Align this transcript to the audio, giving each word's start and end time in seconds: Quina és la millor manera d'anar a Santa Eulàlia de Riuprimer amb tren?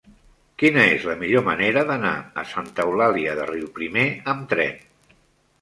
Quina 0.61 0.85
és 0.93 1.03
la 1.09 1.15
millor 1.19 1.43
manera 1.49 1.83
d'anar 1.91 2.13
a 2.45 2.45
Santa 2.53 2.87
Eulàlia 2.87 3.37
de 3.41 3.47
Riuprimer 3.53 4.07
amb 4.35 4.49
tren? 4.57 4.83